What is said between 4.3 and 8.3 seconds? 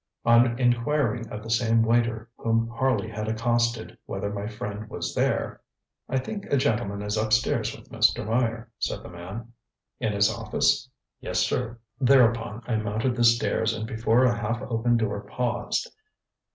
my friend was there: ŌĆ£I think a gentleman is upstairs with Mr.